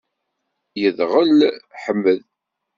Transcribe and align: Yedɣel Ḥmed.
Yedɣel 0.81 1.39
Ḥmed. 1.83 2.23